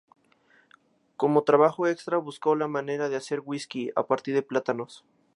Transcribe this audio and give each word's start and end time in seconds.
Como 1.15 1.43
trabajo 1.43 1.85
extra, 1.85 2.17
buscó 2.17 2.55
la 2.55 2.67
manera 2.67 3.07
de 3.07 3.17
hacer 3.17 3.43
whisky 3.45 3.91
a 3.95 4.07
partir 4.07 4.33
de 4.33 4.41
plátanos. 4.41 5.05